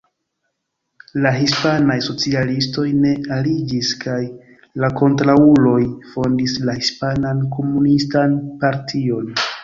La 1.25 1.31
hispanaj 1.41 1.97
socialistoj 2.05 2.85
ne 3.01 3.11
aliĝis 3.35 3.91
kaj 4.05 4.17
la 4.85 4.89
kontraŭuloj 5.01 5.81
fondis 6.13 6.55
la 6.71 6.75
Hispanan 6.79 7.43
Komunistan 7.59 8.35
Partion. 8.65 9.29